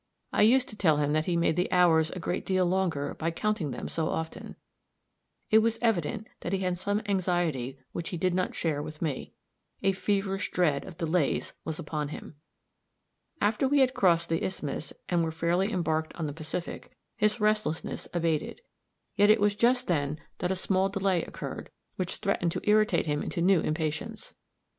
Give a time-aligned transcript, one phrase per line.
[0.33, 3.29] I used to tell him that he made the hours a great deal longer by
[3.29, 4.55] counting them so often.
[5.51, 9.33] It was evident that he had some anxiety which he did not share with me.
[9.83, 12.35] A feverish dread of delays was upon him.
[13.41, 18.07] After we had crossed the isthmus, and were fairly embarked on the Pacific, his restlessness
[18.11, 18.61] abated.
[19.15, 23.21] Yet it was just then that a small delay occurred, which threatened to irritate him
[23.21, 24.33] into new impatience.